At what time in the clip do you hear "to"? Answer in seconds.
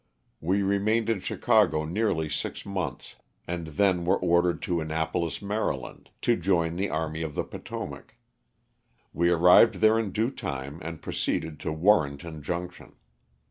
4.63-4.81, 6.23-6.35, 11.59-11.71